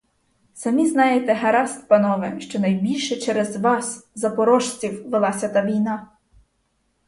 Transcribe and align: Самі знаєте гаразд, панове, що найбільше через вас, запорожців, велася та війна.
Самі 0.53 0.87
знаєте 0.87 1.33
гаразд, 1.33 1.87
панове, 1.87 2.39
що 2.39 2.59
найбільше 2.59 3.15
через 3.15 3.57
вас, 3.57 4.09
запорожців, 4.15 5.09
велася 5.09 5.49
та 5.49 5.65
війна. 5.65 6.07